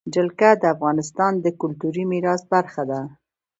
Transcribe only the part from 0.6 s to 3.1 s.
د افغانستان د کلتوري میراث برخه ده.